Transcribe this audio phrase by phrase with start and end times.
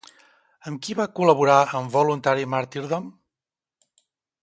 [0.69, 3.11] Amb qui va col·laborar en Voluntary Martyrdom?